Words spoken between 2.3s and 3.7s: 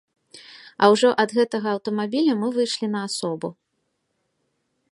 мы выйшлі на асобу.